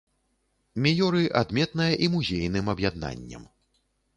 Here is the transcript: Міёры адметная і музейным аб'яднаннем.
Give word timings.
Міёры 0.85 1.21
адметная 1.41 1.91
і 2.07 2.09
музейным 2.17 2.73
аб'яднаннем. 2.75 3.49